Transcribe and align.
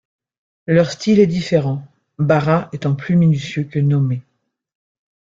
Leur 0.65 0.89
style 0.89 1.19
est 1.19 1.27
différent, 1.27 1.83
Barra 2.17 2.69
étant 2.73 2.95
plus 2.95 3.15
minutieux, 3.15 3.65
que 3.65 3.77
Nomé. 3.77 4.23